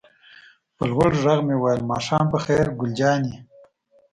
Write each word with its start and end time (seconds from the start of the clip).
په 0.75 0.83
لوړ 0.91 1.11
غږ 1.23 1.39
مې 1.47 1.55
وویل: 1.57 1.81
ماښام 1.91 2.25
په 2.33 2.37
خیر 2.45 2.65
ګل 2.79 2.91
جانې. 2.99 3.35